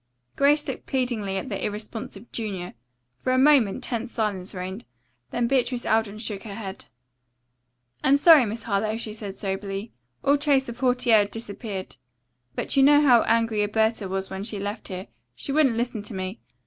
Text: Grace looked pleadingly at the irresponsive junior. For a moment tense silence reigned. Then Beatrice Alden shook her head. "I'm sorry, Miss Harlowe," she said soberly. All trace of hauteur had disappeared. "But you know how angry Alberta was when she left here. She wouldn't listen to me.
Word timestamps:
Grace 0.35 0.67
looked 0.67 0.87
pleadingly 0.87 1.37
at 1.37 1.49
the 1.49 1.63
irresponsive 1.63 2.31
junior. 2.31 2.73
For 3.19 3.31
a 3.33 3.37
moment 3.37 3.83
tense 3.83 4.11
silence 4.11 4.55
reigned. 4.55 4.83
Then 5.29 5.47
Beatrice 5.47 5.85
Alden 5.85 6.17
shook 6.17 6.41
her 6.41 6.55
head. 6.55 6.85
"I'm 8.03 8.17
sorry, 8.17 8.47
Miss 8.47 8.63
Harlowe," 8.63 8.97
she 8.97 9.13
said 9.13 9.35
soberly. 9.35 9.93
All 10.23 10.37
trace 10.39 10.67
of 10.67 10.79
hauteur 10.79 11.17
had 11.19 11.29
disappeared. 11.29 11.97
"But 12.55 12.75
you 12.75 12.81
know 12.81 12.99
how 12.99 13.21
angry 13.27 13.61
Alberta 13.61 14.09
was 14.09 14.31
when 14.31 14.43
she 14.43 14.57
left 14.57 14.87
here. 14.87 15.05
She 15.35 15.51
wouldn't 15.51 15.77
listen 15.77 16.01
to 16.01 16.15
me. 16.15 16.39